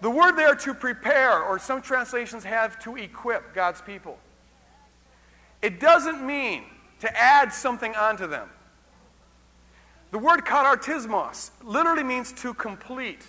[0.00, 4.18] The word there to prepare, or some translations have to equip God's people.
[5.62, 6.64] It doesn't mean
[7.00, 8.48] to add something onto them.
[10.16, 13.20] The word katartismos literally means to complete,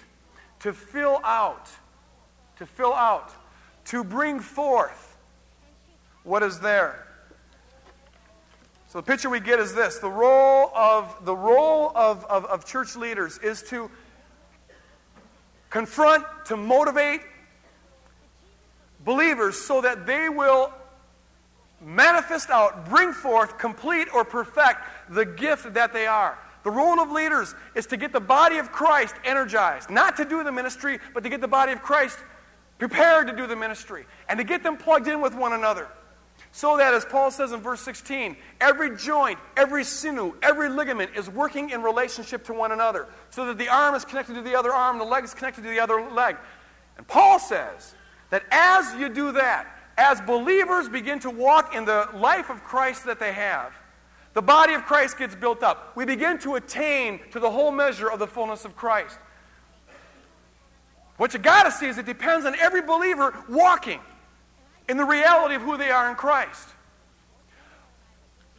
[0.61, 1.67] to fill out,
[2.59, 3.29] to fill out,
[3.87, 5.17] to bring forth
[6.23, 7.05] what is there.
[8.87, 12.63] So the picture we get is this the role of the role of, of, of
[12.63, 13.91] church leaders is to
[15.69, 17.19] confront, to motivate
[19.03, 20.71] believers so that they will
[21.81, 26.39] manifest out, bring forth, complete, or perfect the gift that they are.
[26.67, 30.43] The role of leaders is to get the body of Christ energized, not to do
[30.43, 32.19] the ministry, but to get the body of Christ
[32.77, 35.87] prepared to do the ministry and to get them plugged in with one another.
[36.51, 41.29] So that, as Paul says in verse 16, every joint, every sinew, every ligament is
[41.29, 43.07] working in relationship to one another.
[43.29, 45.69] So that the arm is connected to the other arm, the leg is connected to
[45.69, 46.35] the other leg.
[46.97, 47.95] And Paul says
[48.29, 53.05] that as you do that, as believers begin to walk in the life of Christ
[53.05, 53.71] that they have,
[54.37, 55.93] the body of Christ gets built up.
[55.95, 59.17] We begin to attain to the whole measure of the fullness of Christ.
[61.17, 63.99] What you got to see is it depends on every believer walking
[64.87, 66.69] in the reality of who they are in Christ.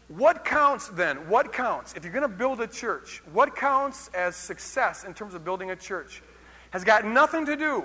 [0.08, 1.28] What counts then?
[1.28, 1.94] What counts?
[1.94, 5.70] If you're going to build a church, what counts as success in terms of building
[5.70, 6.24] a church?
[6.70, 7.84] Has got nothing to do,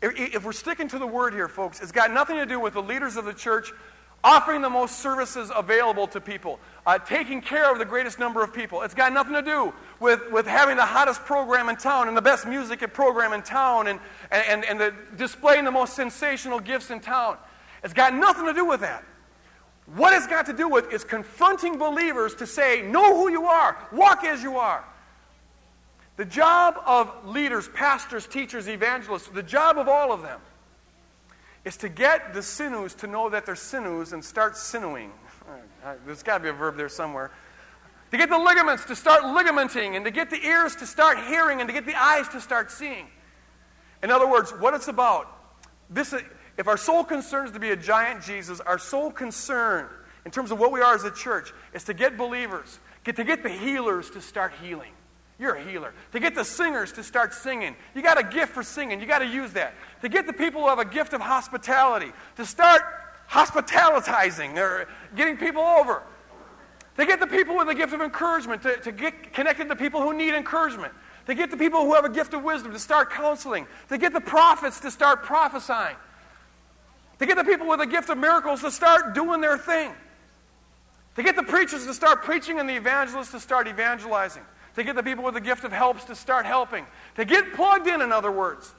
[0.00, 2.72] if, if we're sticking to the word here, folks, it's got nothing to do with
[2.72, 3.74] the leaders of the church
[4.22, 8.52] offering the most services available to people, uh, taking care of the greatest number of
[8.52, 8.82] people.
[8.82, 12.22] It's got nothing to do with, with having the hottest program in town and the
[12.22, 13.98] best music program in town and,
[14.30, 17.38] and, and the, displaying the most sensational gifts in town.
[17.82, 19.04] It's got nothing to do with that.
[19.94, 23.76] What it's got to do with is confronting believers to say, know who you are,
[23.90, 24.84] walk as you are.
[26.16, 30.40] The job of leaders, pastors, teachers, evangelists, the job of all of them
[31.64, 35.10] is to get the sinews to know that they're sinews and start sinewing.
[36.06, 37.30] There's got to be a verb there somewhere.
[38.10, 41.60] To get the ligaments to start ligamenting, and to get the ears to start hearing,
[41.60, 43.06] and to get the eyes to start seeing.
[44.02, 45.28] In other words, what it's about,
[45.88, 46.14] this,
[46.56, 49.88] if our sole concern is to be a giant Jesus, our sole concern
[50.24, 53.24] in terms of what we are as a church is to get believers, get to
[53.24, 54.92] get the healers to start healing.
[55.40, 55.94] You're a healer.
[56.12, 57.74] To get the singers to start singing.
[57.94, 59.00] You got a gift for singing.
[59.00, 59.74] You got to use that.
[60.02, 62.82] To get the people who have a gift of hospitality to start
[63.26, 66.02] hospitalizing or getting people over.
[66.98, 70.02] To get the people with a gift of encouragement to, to get connected to people
[70.02, 70.92] who need encouragement.
[71.26, 73.66] To get the people who have a gift of wisdom to start counseling.
[73.88, 75.96] To get the prophets to start prophesying
[77.20, 79.92] to get the people with the gift of miracles to start doing their thing,
[81.16, 84.42] to get the preachers to start preaching and the evangelists to start evangelizing,
[84.76, 87.86] to get the people with the gift of helps to start helping, to get plugged
[87.86, 88.74] in, in other words,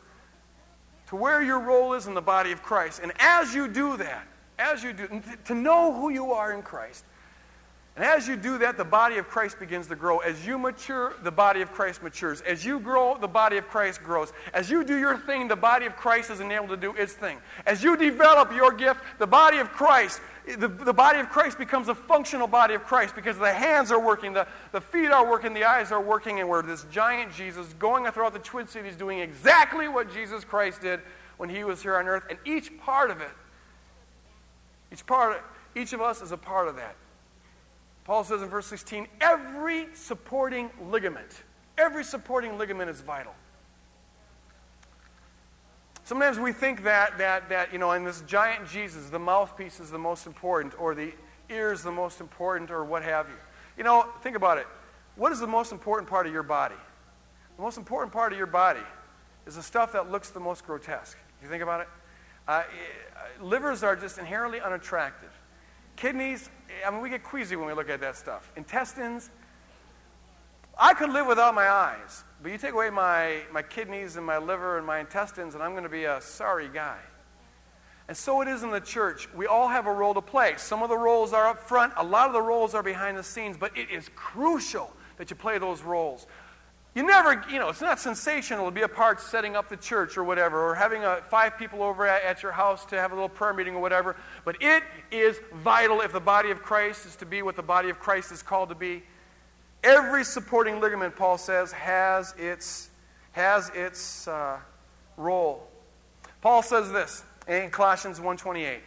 [1.07, 3.01] to where your role is in the body of Christ.
[3.03, 4.25] And as you do that,
[4.57, 7.03] as you do, to know who you are in Christ,
[7.97, 10.19] and as you do that, the body of Christ begins to grow.
[10.19, 12.39] As you mature, the body of Christ matures.
[12.41, 14.31] As you grow, the body of Christ grows.
[14.53, 17.39] As you do your thing, the body of Christ is enabled to do its thing.
[17.65, 20.21] As you develop your gift, the body of Christ,
[20.57, 23.99] the, the body of Christ becomes a functional body of Christ because the hands are
[23.99, 27.67] working, the, the feet are working, the eyes are working, and we're this giant Jesus
[27.73, 31.01] going throughout the Twin Cities doing exactly what Jesus Christ did
[31.35, 32.23] when he was here on earth.
[32.29, 33.31] And each part of it,
[34.93, 35.43] each part,
[35.75, 36.95] each of us is a part of that.
[38.03, 41.43] Paul says in verse 16, every supporting ligament,
[41.77, 43.33] every supporting ligament is vital.
[46.03, 49.91] Sometimes we think that, that, that, you know, in this giant Jesus, the mouthpiece is
[49.91, 51.13] the most important, or the
[51.49, 53.35] ear is the most important, or what have you.
[53.77, 54.67] You know, think about it.
[55.15, 56.75] What is the most important part of your body?
[57.55, 58.81] The most important part of your body
[59.45, 61.17] is the stuff that looks the most grotesque.
[61.41, 61.87] You think about it?
[62.47, 62.63] Uh,
[63.39, 65.31] livers are just inherently unattractive.
[66.01, 66.49] Kidneys,
[66.83, 68.51] I mean, we get queasy when we look at that stuff.
[68.55, 69.29] Intestines,
[70.75, 74.39] I could live without my eyes, but you take away my, my kidneys and my
[74.39, 76.97] liver and my intestines, and I'm going to be a sorry guy.
[78.07, 79.31] And so it is in the church.
[79.35, 80.55] We all have a role to play.
[80.57, 83.23] Some of the roles are up front, a lot of the roles are behind the
[83.23, 86.25] scenes, but it is crucial that you play those roles.
[86.93, 90.17] You never, you know, it's not sensational to be a part setting up the church
[90.17, 93.15] or whatever, or having a, five people over at, at, your house to have a
[93.15, 94.17] little prayer meeting or whatever.
[94.43, 97.89] But it is vital if the body of Christ is to be what the body
[97.89, 99.03] of Christ is called to be.
[99.85, 102.89] Every supporting ligament, Paul says, has its,
[103.31, 104.59] has its uh,
[105.15, 105.69] role.
[106.41, 108.79] Paul says this in Colossians 1.28.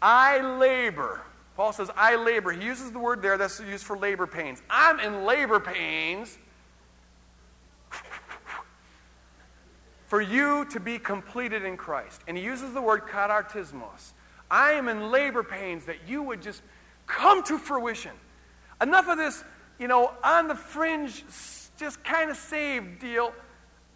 [0.00, 1.20] I labor.
[1.56, 2.52] Paul says, I labor.
[2.52, 4.62] He uses the word there that's used for labor pains.
[4.70, 6.38] I'm in labor pains
[10.12, 12.20] for you to be completed in Christ.
[12.28, 14.12] And he uses the word katartismos.
[14.50, 16.60] I am in labor pains that you would just
[17.06, 18.12] come to fruition.
[18.82, 19.42] Enough of this,
[19.78, 21.24] you know, on the fringe,
[21.78, 23.32] just kind of saved deal.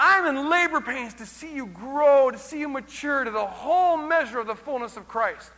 [0.00, 3.98] I'm in labor pains to see you grow, to see you mature to the whole
[3.98, 5.50] measure of the fullness of Christ.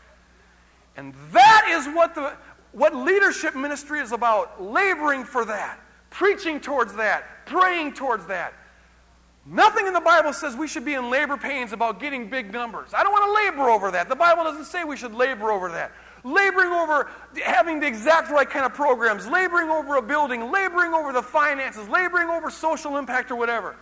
[0.96, 2.36] And that is what the
[2.72, 5.78] what leadership ministry is about, laboring for that,
[6.10, 8.54] preaching towards that, praying towards that.
[9.50, 12.92] Nothing in the Bible says we should be in labor pains about getting big numbers.
[12.92, 14.10] I don't want to labor over that.
[14.10, 15.92] The Bible doesn't say we should labor over that.
[16.22, 17.10] Laboring over
[17.42, 21.88] having the exact right kind of programs, laboring over a building, laboring over the finances,
[21.88, 23.76] laboring over social impact or whatever.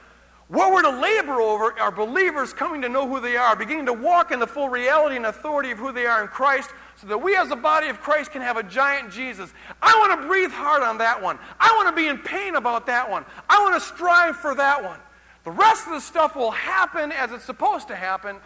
[0.48, 3.92] What we're to labor over are believers coming to know who they are, beginning to
[3.92, 7.18] walk in the full reality and authority of who they are in Christ, so that
[7.18, 9.52] we as a body of Christ can have a giant Jesus.
[9.82, 11.40] I want to breathe hard on that one.
[11.58, 13.24] I want to be in pain about that one.
[13.50, 15.00] I want to strive for that one.
[15.46, 18.38] The rest of the stuff will happen as it's supposed to happen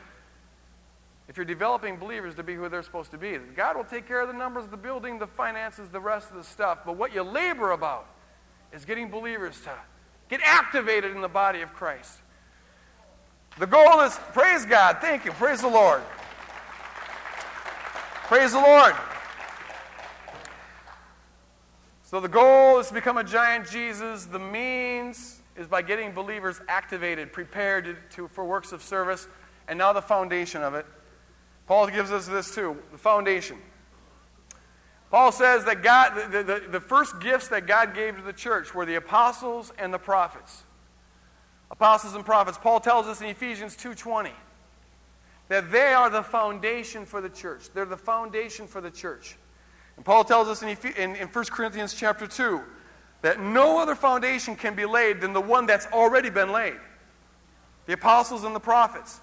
[1.29, 3.39] if you're developing believers to be who they're supposed to be.
[3.57, 6.45] God will take care of the numbers, the building, the finances, the rest of the
[6.45, 6.81] stuff.
[6.85, 8.07] But what you labor about
[8.71, 9.73] is getting believers to
[10.29, 12.19] get activated in the body of Christ.
[13.59, 14.99] The goal is praise God.
[15.01, 15.33] Thank you.
[15.33, 16.03] Praise the Lord.
[18.25, 18.95] Praise the Lord.
[22.03, 24.27] So the goal is to become a giant Jesus.
[24.27, 29.29] The means is by getting believers activated, prepared to, to, for works of service,
[29.69, 30.87] and now the foundation of it.
[31.67, 33.59] Paul gives us this too the foundation.
[35.11, 38.75] Paul says that God, the, the, the first gifts that God gave to the church
[38.75, 40.63] were the apostles and the prophets.
[41.71, 42.59] Apostles and prophets.
[42.59, 44.31] Paul tells us in Ephesians 2:20
[45.49, 47.71] that they are the foundation for the church.
[47.75, 49.37] They're the foundation for the church.
[49.97, 52.63] And Paul tells us in, in, in 1 Corinthians chapter 2
[53.23, 56.77] that no other foundation can be laid than the one that's already been laid
[57.87, 59.21] the apostles and the prophets.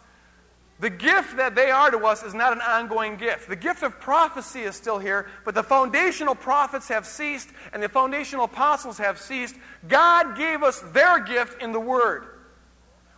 [0.79, 3.47] The gift that they are to us is not an ongoing gift.
[3.47, 7.89] The gift of prophecy is still here, but the foundational prophets have ceased and the
[7.89, 9.55] foundational apostles have ceased.
[9.87, 12.27] God gave us their gift in the Word,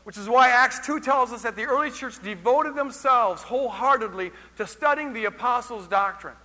[0.03, 4.65] which is why Acts 2 tells us that the early church devoted themselves wholeheartedly to
[4.65, 6.35] studying the apostles' doctrine.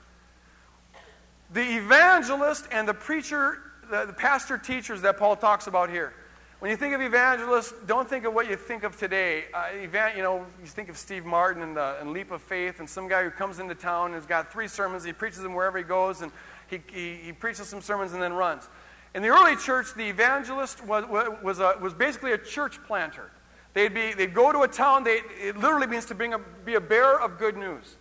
[1.53, 6.13] The evangelist and the preacher the, the pastor teachers that Paul talks about here.
[6.61, 9.45] When you think of evangelists, don't think of what you think of today.
[9.53, 9.67] Uh,
[10.17, 13.07] you know, you think of Steve Martin and, the, and Leap of Faith, and some
[13.07, 15.05] guy who comes into town and has got three sermons.
[15.05, 16.33] He preaches them wherever he goes, and
[16.69, 18.69] he, he, he preaches some sermons and then runs.
[19.15, 21.05] In the early church, the evangelist was,
[21.43, 23.31] was, a, was basically a church planter.
[23.75, 26.75] They'd, be, they'd go to a town, they, it literally means to bring a, be
[26.75, 27.97] a bearer of good news.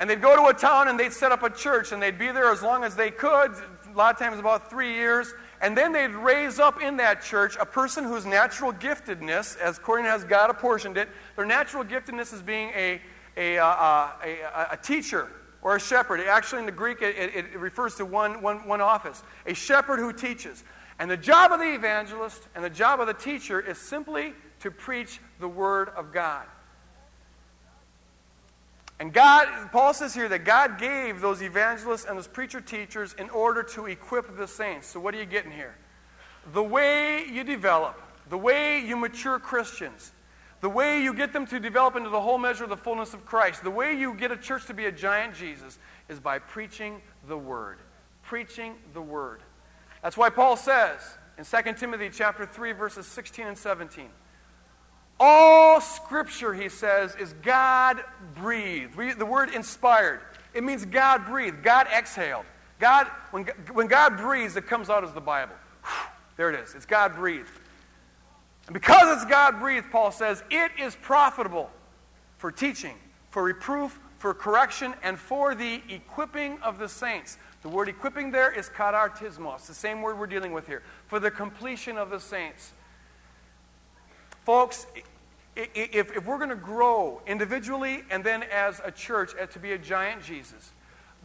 [0.00, 2.32] And they'd go to a town and they'd set up a church and they'd be
[2.32, 5.92] there as long as they could, a lot of times about three years, and then
[5.92, 10.50] they'd raise up in that church a person whose natural giftedness, as according as God
[10.50, 13.00] apportioned it, their natural giftedness is being a,
[13.36, 15.28] a, uh, uh, a, a, teacher
[15.62, 16.20] or a shepherd.
[16.20, 19.98] Actually, in the Greek, it, it, it refers to one, one, one office a shepherd
[19.98, 20.64] who teaches.
[20.98, 24.70] And the job of the evangelist and the job of the teacher is simply to
[24.70, 26.46] preach the Word of God.
[29.00, 33.28] And God, Paul says here that God gave those evangelists and those preacher teachers in
[33.30, 34.86] order to equip the saints.
[34.86, 35.74] So, what are you getting here?
[36.52, 40.12] The way you develop, the way you mature Christians,
[40.60, 43.26] the way you get them to develop into the whole measure of the fullness of
[43.26, 45.78] Christ, the way you get a church to be a giant Jesus
[46.08, 47.78] is by preaching the Word.
[48.22, 49.40] Preaching the Word.
[50.02, 51.00] That's why Paul says
[51.36, 54.08] in 2 Timothy chapter 3, verses 16 and 17.
[55.20, 58.02] All scripture, he says, is God
[58.34, 58.96] breathed.
[58.96, 60.20] the word inspired,
[60.52, 62.44] it means God breathed, God exhaled.
[62.80, 65.54] God, when, when God breathes, it comes out as the Bible.
[66.36, 66.74] There it is.
[66.74, 67.50] It's God breathed.
[68.66, 71.70] And because it's God breathed, Paul says, it is profitable
[72.38, 72.96] for teaching,
[73.30, 77.38] for reproof, for correction, and for the equipping of the saints.
[77.62, 81.30] The word equipping there is katartismos, the same word we're dealing with here, for the
[81.30, 82.72] completion of the saints.
[84.44, 84.86] Folks,
[85.56, 89.78] if, if we're going to grow individually and then as a church to be a
[89.78, 90.72] giant Jesus,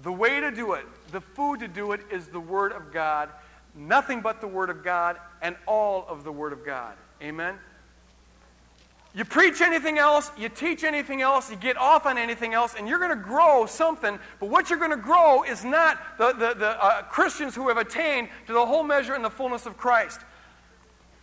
[0.01, 3.29] the way to do it, the food to do it, is the Word of God.
[3.75, 6.95] Nothing but the Word of God and all of the Word of God.
[7.21, 7.55] Amen?
[9.13, 12.87] You preach anything else, you teach anything else, you get off on anything else, and
[12.87, 14.19] you're going to grow something.
[14.39, 17.77] But what you're going to grow is not the, the, the uh, Christians who have
[17.77, 20.21] attained to the whole measure and the fullness of Christ.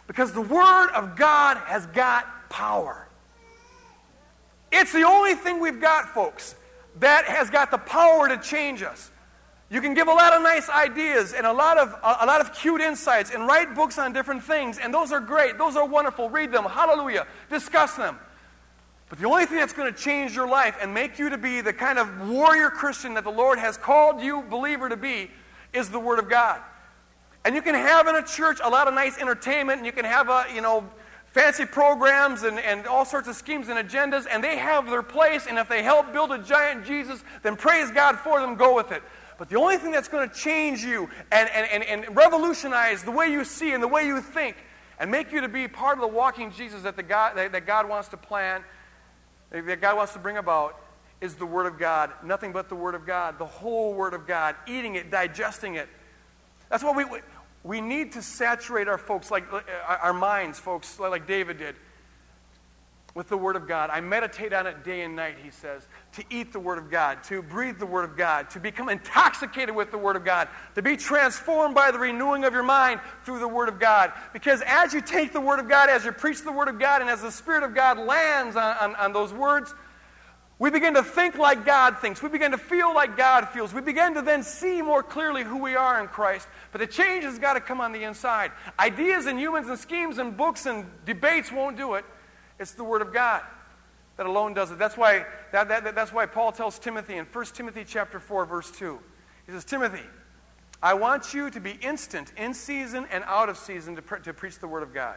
[0.06, 3.08] Because the Word of God has got power.
[4.72, 6.54] It's the only thing we've got, folks,
[7.00, 9.10] that has got the power to change us.
[9.68, 12.40] You can give a lot of nice ideas and a lot of, a, a lot
[12.40, 15.58] of cute insights and write books on different things, and those are great.
[15.58, 16.30] Those are wonderful.
[16.30, 16.64] Read them.
[16.64, 17.26] Hallelujah.
[17.50, 18.18] Discuss them.
[19.08, 21.60] But the only thing that's going to change your life and make you to be
[21.60, 25.30] the kind of warrior Christian that the Lord has called you, believer, to be
[25.72, 26.60] is the Word of God.
[27.46, 30.04] And you can have in a church a lot of nice entertainment, and you can
[30.04, 30.84] have a, you know,
[31.26, 35.46] fancy programs and, and all sorts of schemes and agendas, and they have their place,
[35.46, 38.90] and if they help build a giant Jesus, then praise God for them, go with
[38.90, 39.00] it.
[39.38, 43.12] But the only thing that's going to change you and, and, and, and revolutionize the
[43.12, 44.56] way you see and the way you think
[44.98, 47.64] and make you to be part of the walking Jesus that, the God, that, that
[47.64, 48.64] God wants to plan,
[49.50, 50.80] that God wants to bring about,
[51.20, 52.10] is the Word of God.
[52.24, 55.88] Nothing but the Word of God, the whole Word of God, eating it, digesting it.
[56.68, 57.04] That's what we,
[57.66, 59.60] we need to saturate our folks, like uh,
[60.00, 61.74] our minds, folks, like David did,
[63.14, 63.90] with the Word of God.
[63.90, 67.24] I meditate on it day and night, he says, to eat the Word of God,
[67.24, 70.82] to breathe the Word of God, to become intoxicated with the Word of God, to
[70.82, 74.12] be transformed by the renewing of your mind through the Word of God.
[74.32, 77.00] Because as you take the Word of God, as you preach the Word of God,
[77.00, 79.74] and as the Spirit of God lands on, on, on those words,
[80.58, 82.22] we begin to think like God thinks.
[82.22, 83.74] We begin to feel like God feels.
[83.74, 86.48] We begin to then see more clearly who we are in Christ.
[86.72, 88.52] But the change has got to come on the inside.
[88.78, 92.06] Ideas and humans and schemes and books and debates won't do it.
[92.58, 93.42] It's the Word of God
[94.16, 94.78] that alone does it.
[94.78, 98.70] That's why, that, that, that's why Paul tells Timothy in 1 Timothy chapter 4, verse
[98.70, 98.98] 2.
[99.44, 100.04] He says, Timothy,
[100.82, 104.32] I want you to be instant, in season and out of season, to, pre- to
[104.32, 105.16] preach the Word of God.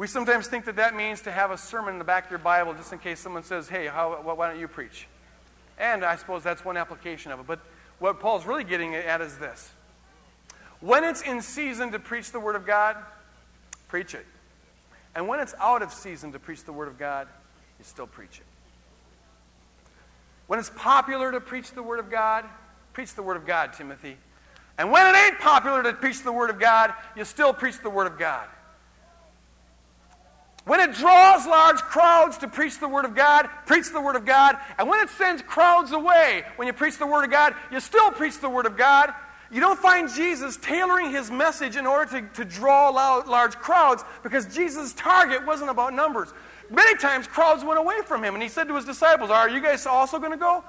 [0.00, 2.38] We sometimes think that that means to have a sermon in the back of your
[2.38, 5.06] Bible just in case someone says, hey, how, why don't you preach?
[5.76, 7.46] And I suppose that's one application of it.
[7.46, 7.60] But
[7.98, 9.70] what Paul's really getting at is this
[10.80, 12.96] when it's in season to preach the Word of God,
[13.88, 14.24] preach it.
[15.14, 17.28] And when it's out of season to preach the Word of God,
[17.78, 18.46] you still preach it.
[20.46, 22.46] When it's popular to preach the Word of God,
[22.94, 24.16] preach the Word of God, Timothy.
[24.78, 27.90] And when it ain't popular to preach the Word of God, you still preach the
[27.90, 28.48] Word of God.
[30.64, 34.26] When it draws large crowds to preach the Word of God, preach the Word of
[34.26, 34.58] God.
[34.78, 38.10] And when it sends crowds away, when you preach the Word of God, you still
[38.10, 39.12] preach the Word of God.
[39.50, 44.54] You don't find Jesus tailoring his message in order to, to draw large crowds because
[44.54, 46.32] Jesus' target wasn't about numbers.
[46.70, 49.60] Many times crowds went away from him and he said to his disciples, Are you
[49.60, 50.62] guys also going to go?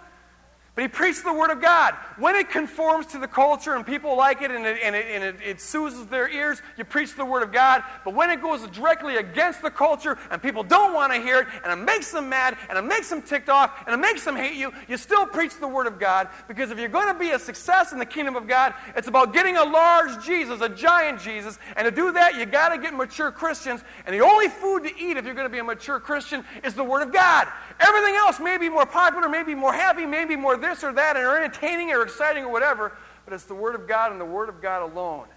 [0.73, 1.95] But he preached the Word of God.
[2.17, 5.21] When it conforms to the culture and people like it and, it, and, it, and
[5.21, 7.83] it, it, soothes their ears, you preach the Word of God.
[8.05, 11.47] But when it goes directly against the culture and people don't want to hear it
[11.65, 14.37] and it makes them mad and it makes them ticked off and it makes them
[14.37, 16.29] hate you, you still preach the Word of God.
[16.47, 19.33] Because if you're going to be a success in the kingdom of God, it's about
[19.33, 21.59] getting a large Jesus, a giant Jesus.
[21.75, 23.83] And to do that, you got to get mature Christians.
[24.05, 26.75] And the only food to eat if you're going to be a mature Christian is
[26.75, 27.49] the Word of God.
[27.81, 31.25] Everything else may be more popular, maybe more happy, maybe more this or that, and
[31.25, 32.95] are entertaining or exciting or whatever,
[33.25, 35.27] but it's the Word of God and the Word of God alone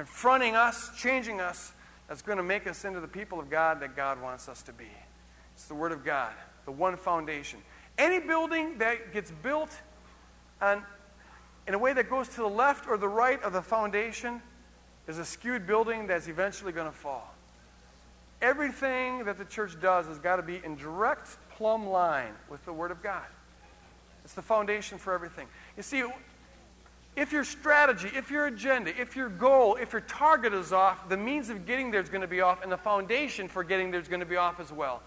[0.00, 1.72] confronting us, changing us,
[2.08, 4.72] that's going to make us into the people of God that God wants us to
[4.72, 4.88] be.
[5.54, 6.32] It's the Word of God,
[6.64, 7.58] the one foundation.
[7.98, 9.70] Any building that gets built
[10.62, 10.82] on,
[11.68, 14.40] in a way that goes to the left or the right of the foundation
[15.06, 17.34] is a skewed building that's eventually going to fall.
[18.40, 22.72] Everything that the church does has got to be in direct plumb line with the
[22.72, 23.26] Word of God.
[24.24, 25.46] It's the foundation for everything.
[25.76, 26.04] You see,
[27.16, 31.16] if your strategy, if your agenda, if your goal, if your target is off, the
[31.16, 34.00] means of getting there is going to be off, and the foundation for getting there
[34.00, 35.02] is going to be off as well.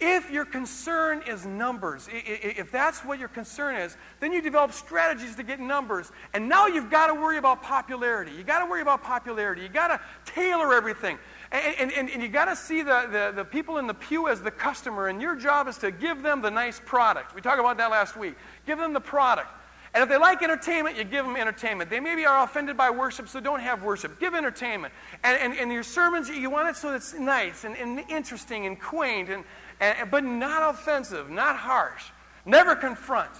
[0.00, 5.34] If your concern is numbers, if that's what your concern is, then you develop strategies
[5.34, 6.12] to get numbers.
[6.34, 8.30] And now you've got to worry about popularity.
[8.36, 9.62] You've got to worry about popularity.
[9.62, 11.18] You've got to tailor everything.
[11.50, 14.42] And, and, and you got to see the, the, the people in the pew as
[14.42, 17.34] the customer, and your job is to give them the nice product.
[17.34, 18.34] We talked about that last week.
[18.66, 19.48] Give them the product.
[19.94, 21.88] And if they like entertainment, you give them entertainment.
[21.88, 24.20] They maybe are offended by worship, so don't have worship.
[24.20, 24.92] Give entertainment.
[25.24, 28.78] And, and, and your sermons, you want it so it's nice and, and interesting and
[28.78, 29.44] quaint, and,
[29.80, 32.04] and, but not offensive, not harsh.
[32.44, 33.30] Never confront.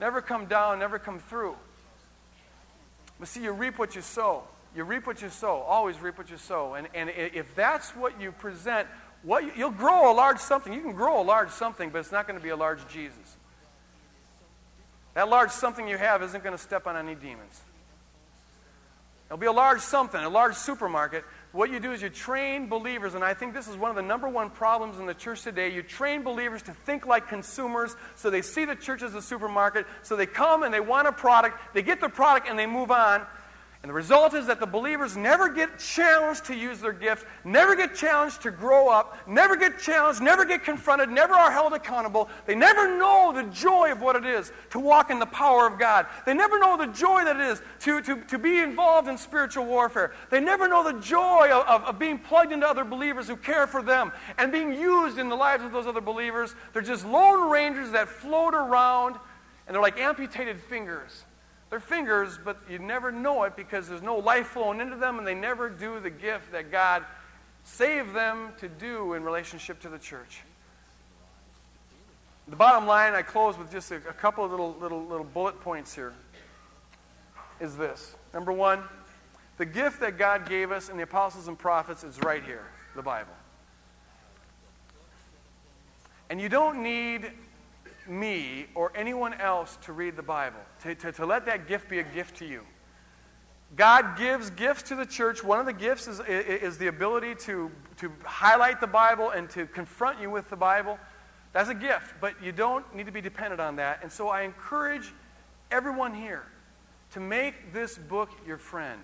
[0.00, 1.56] Never come down, never come through.
[3.18, 4.42] But see, you reap what you sow.
[4.74, 5.56] You reap what you sow.
[5.56, 6.74] Always reap what you sow.
[6.74, 8.86] And, and if that's what you present,
[9.22, 10.72] what you, you'll grow a large something.
[10.72, 13.36] You can grow a large something, but it's not going to be a large Jesus.
[15.14, 17.60] That large something you have isn't going to step on any demons.
[19.26, 21.22] It'll be a large something, a large supermarket.
[21.52, 24.02] What you do is you train believers, and I think this is one of the
[24.02, 25.70] number one problems in the church today.
[25.70, 29.86] You train believers to think like consumers, so they see the church as a supermarket,
[30.02, 32.90] so they come and they want a product, they get the product, and they move
[32.90, 33.26] on.
[33.82, 37.76] And the result is that the believers never get challenged to use their gift, never
[37.76, 42.28] get challenged to grow up, never get challenged, never get confronted, never are held accountable.
[42.44, 45.78] They never know the joy of what it is to walk in the power of
[45.78, 46.06] God.
[46.26, 49.64] They never know the joy that it is to, to, to be involved in spiritual
[49.64, 50.12] warfare.
[50.28, 53.68] They never know the joy of, of, of being plugged into other believers who care
[53.68, 56.52] for them and being used in the lives of those other believers.
[56.72, 59.14] They're just lone rangers that float around,
[59.68, 61.24] and they're like amputated fingers
[61.70, 65.26] they're fingers, but you never know it because there's no life flowing into them and
[65.26, 67.04] they never do the gift that God
[67.64, 70.40] saved them to do in relationship to the church.
[72.48, 75.60] The bottom line, I close with just a, a couple of little, little, little bullet
[75.60, 76.14] points here,
[77.60, 78.14] is this.
[78.32, 78.82] Number one,
[79.58, 82.64] the gift that God gave us in the apostles and prophets is right here,
[82.96, 83.34] the Bible.
[86.30, 87.30] And you don't need
[88.08, 91.98] me or anyone else to read the Bible, to, to, to let that gift be
[91.98, 92.62] a gift to you.
[93.76, 95.44] God gives gifts to the church.
[95.44, 99.66] One of the gifts is, is the ability to, to highlight the Bible and to
[99.66, 100.98] confront you with the Bible.
[101.52, 104.00] That's a gift, but you don't need to be dependent on that.
[104.02, 105.12] And so I encourage
[105.70, 106.46] everyone here
[107.12, 109.00] to make this book your friend.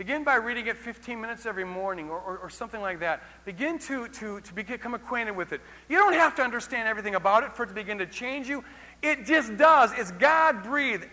[0.00, 3.22] Begin by reading it 15 minutes every morning or, or, or, something like that.
[3.44, 5.60] Begin to, to, to become acquainted with it.
[5.90, 8.64] You don't have to understand everything about it for it to begin to change you.
[9.02, 9.92] It just does.
[9.94, 11.06] It's God breathed.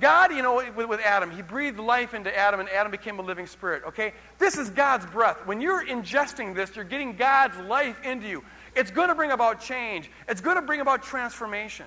[0.00, 3.22] God, you know, with, with Adam, he breathed life into Adam and Adam became a
[3.22, 4.14] living spirit, okay?
[4.38, 5.44] This is God's breath.
[5.44, 8.42] When you're ingesting this, you're getting God's life into you.
[8.74, 11.84] It's going to bring about change, it's going to bring about transformation.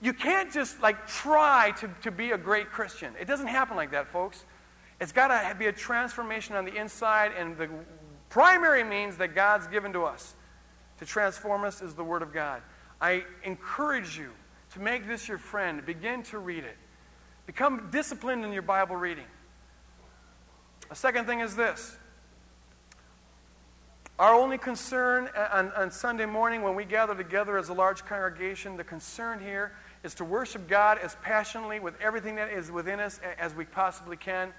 [0.00, 3.12] You can't just like try to, to be a great Christian.
[3.20, 4.44] It doesn't happen like that, folks.
[5.00, 7.68] It's got to be a transformation on the inside, and the
[8.28, 10.34] primary means that God's given to us
[10.98, 12.62] to transform us is the Word of God.
[13.00, 14.30] I encourage you
[14.72, 15.84] to make this your friend.
[15.86, 16.76] Begin to read it.
[17.46, 19.24] Become disciplined in your Bible reading.
[20.90, 21.96] A second thing is this.
[24.18, 28.76] Our only concern on, on Sunday morning when we gather together as a large congregation,
[28.76, 29.72] the concern here
[30.02, 34.16] is to worship God as passionately with everything that is within us as we possibly
[34.16, 34.52] can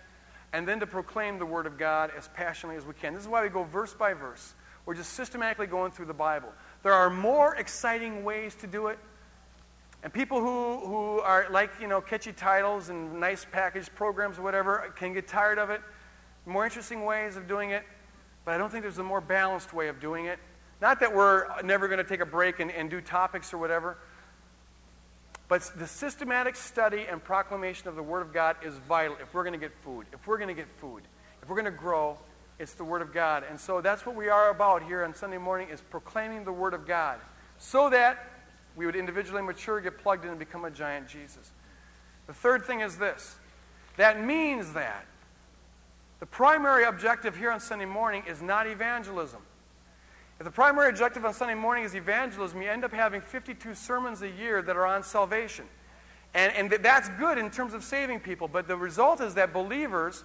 [0.53, 3.13] and then to proclaim the Word of God as passionately as we can.
[3.13, 4.55] This is why we go verse by verse.
[4.85, 6.49] We're just systematically going through the Bible.
[6.81, 8.97] There are more exciting ways to do it.
[10.01, 14.43] And people who, who are like, you know, catchy titles and nice packaged programs or
[14.43, 15.81] whatever can get tired of it.
[16.45, 17.83] More interesting ways of doing it.
[18.45, 20.39] But I don't think there's a more balanced way of doing it.
[20.81, 23.97] Not that we're never going to take a break and, and do topics or whatever.
[25.49, 29.43] But the systematic study and proclamation of the Word of God is vital if we're
[29.43, 30.05] going to get food.
[30.13, 31.01] If we're going to get food,
[31.41, 32.17] if we're going to grow,
[32.59, 33.43] it's the Word of God.
[33.49, 36.75] And so that's what we are about here on Sunday morning is proclaiming the Word
[36.75, 37.19] of God
[37.57, 38.27] so that
[38.75, 41.51] we would individually mature, get plugged in, and become a giant Jesus.
[42.27, 43.35] The third thing is this.
[43.97, 45.05] That means that
[46.19, 49.41] the primary objective here on Sunday morning is not evangelism.
[50.39, 54.21] If the primary objective on Sunday morning is evangelism, you end up having 52 sermons
[54.21, 55.65] a year that are on salvation.
[56.33, 60.23] And, and that's good in terms of saving people, but the result is that believers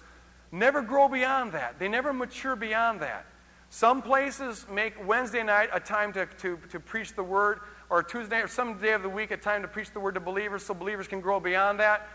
[0.53, 1.79] never grow beyond that.
[1.79, 3.25] They never mature beyond that.
[3.69, 7.59] Some places make Wednesday night a time to, to, to preach the word,
[7.89, 10.21] or Tuesday or some day of the week a time to preach the word to
[10.21, 12.07] believers so believers can grow beyond that.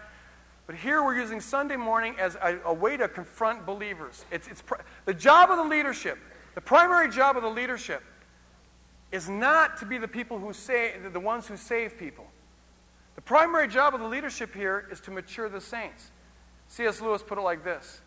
[0.67, 4.25] But here we're using Sunday morning as a, a way to confront believers.
[4.31, 6.19] It's, it's pr- the job of the leadership,
[6.55, 8.03] the primary job of the leadership,
[9.13, 12.27] is not to be the people who say, the ones who save people.
[13.17, 16.11] The primary job of the leadership here is to mature the saints.
[16.69, 17.01] C.S.
[17.01, 18.01] Lewis put it like this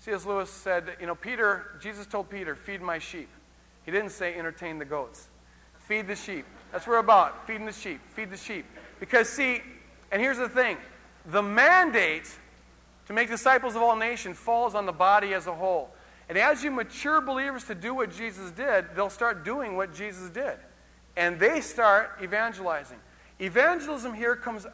[0.00, 0.26] C.S.
[0.26, 3.28] Lewis said, You know, Peter, Jesus told Peter, feed my sheep.
[3.84, 5.28] He didn't say entertain the goats.
[5.78, 6.44] Feed the sheep.
[6.72, 7.46] That's what we're about.
[7.46, 8.00] Feeding the sheep.
[8.14, 8.66] Feed the sheep.
[9.00, 9.62] Because, see,
[10.12, 10.76] and here's the thing
[11.26, 12.30] the mandate
[13.06, 15.90] to make disciples of all nations falls on the body as a whole.
[16.28, 20.30] And as you mature believers to do what Jesus did, they'll start doing what Jesus
[20.30, 20.56] did.
[21.16, 22.98] And they start evangelizing.
[23.38, 24.66] Evangelism here comes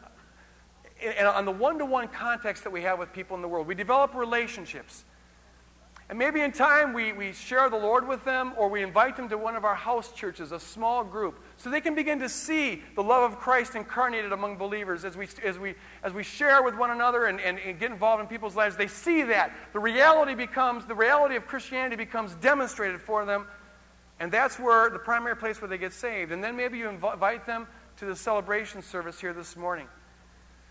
[1.20, 3.66] on the one to one context that we have with people in the world.
[3.66, 5.04] We develop relationships.
[6.08, 9.28] And maybe in time we, we share the Lord with them or we invite them
[9.28, 12.82] to one of our house churches, a small group, so they can begin to see
[12.94, 16.74] the love of Christ incarnated among believers as we, as we, as we share with
[16.74, 18.78] one another and, and, and get involved in people's lives.
[18.78, 19.52] They see that.
[19.74, 23.46] The reality becomes, the reality of Christianity becomes demonstrated for them.
[24.20, 26.32] And that's where the primary place where they get saved.
[26.32, 27.66] And then maybe you invite them
[27.98, 29.86] to the celebration service here this morning.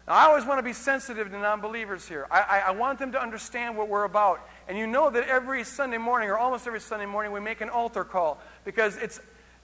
[0.07, 2.25] Now, I always want to be sensitive to non believers here.
[2.31, 4.41] I, I, I, want them to understand what we're about.
[4.67, 7.69] And you know that every Sunday morning, or almost every Sunday morning, we make an
[7.69, 9.19] altar call because it's,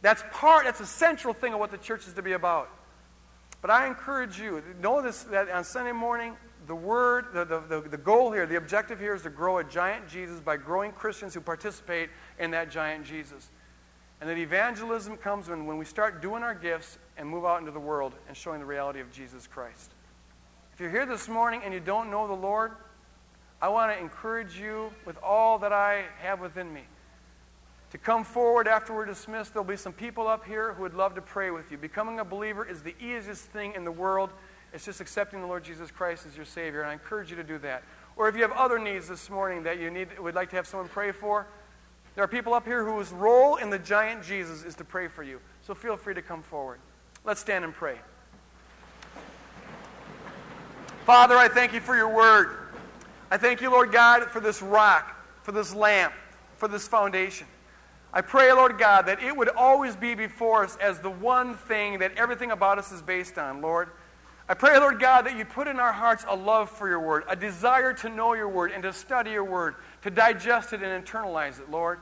[0.05, 2.69] that's part, that's a central thing of what the church is to be about.
[3.59, 6.37] But I encourage you, know this, that on Sunday morning,
[6.67, 9.63] the word, the, the, the, the goal here, the objective here is to grow a
[9.63, 13.49] giant Jesus by growing Christians who participate in that giant Jesus.
[14.21, 17.71] And that evangelism comes when, when we start doing our gifts and move out into
[17.71, 19.91] the world and showing the reality of Jesus Christ.
[20.71, 22.73] If you're here this morning and you don't know the Lord,
[23.59, 26.83] I want to encourage you with all that I have within me
[27.95, 29.53] to come forward after we're dismissed.
[29.53, 31.77] There'll be some people up here who would love to pray with you.
[31.77, 34.31] Becoming a believer is the easiest thing in the world.
[34.73, 37.43] It's just accepting the Lord Jesus Christ as your Savior, and I encourage you to
[37.43, 37.83] do that.
[38.17, 40.67] Or if you have other needs this morning that you need, would like to have
[40.67, 41.47] someone pray for,
[42.15, 45.23] there are people up here whose role in the giant Jesus is to pray for
[45.23, 45.39] you.
[45.61, 46.79] So feel free to come forward.
[47.23, 47.95] Let's stand and pray.
[51.05, 52.57] Father, I thank you for your word.
[53.31, 56.11] I thank you, Lord God, for this rock, for this lamp,
[56.57, 57.47] for this foundation.
[58.16, 61.99] I pray, Lord God, that it would always be before us as the one thing
[61.99, 63.89] that everything about us is based on, Lord.
[64.47, 67.26] I pray, Lord God, that you put in our hearts a love for your word,
[67.28, 71.05] a desire to know your word and to study your word, to digest it and
[71.05, 71.99] internalize it, Lord,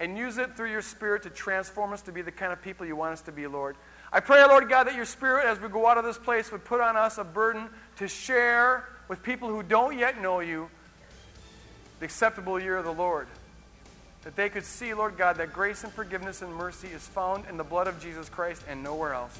[0.00, 2.84] and use it through your spirit to transform us to be the kind of people
[2.84, 3.76] you want us to be, Lord.
[4.12, 6.64] I pray, Lord God, that your spirit, as we go out of this place, would
[6.64, 10.68] put on us a burden to share with people who don't yet know you
[12.00, 13.28] the acceptable year of the Lord.
[14.24, 17.56] That they could see, Lord God, that grace and forgiveness and mercy is found in
[17.56, 19.38] the blood of Jesus Christ and nowhere else.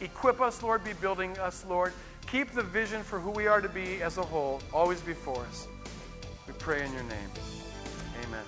[0.00, 1.92] Equip us, Lord, be building us, Lord.
[2.26, 5.68] Keep the vision for who we are to be as a whole always before us.
[6.46, 7.30] We pray in your name.
[8.26, 8.40] Amen.